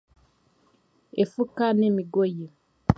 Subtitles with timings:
[1.23, 2.45] Efuka n'emigoyi